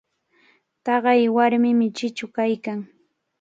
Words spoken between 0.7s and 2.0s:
Taqay warmimi